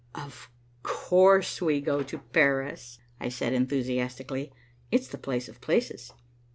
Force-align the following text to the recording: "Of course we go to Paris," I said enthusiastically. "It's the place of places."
"Of 0.15 0.49
course 0.81 1.61
we 1.61 1.79
go 1.79 2.01
to 2.01 2.17
Paris," 2.17 2.97
I 3.19 3.29
said 3.29 3.53
enthusiastically. 3.53 4.51
"It's 4.91 5.07
the 5.07 5.19
place 5.19 5.47
of 5.47 5.61
places." 5.61 6.11